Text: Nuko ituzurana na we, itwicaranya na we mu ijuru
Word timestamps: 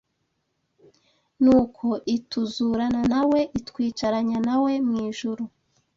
Nuko 1.43 1.87
ituzurana 2.15 3.01
na 3.11 3.21
we, 3.29 3.39
itwicaranya 3.59 4.37
na 4.47 4.55
we 4.63 4.71
mu 4.87 4.95
ijuru 5.09 5.43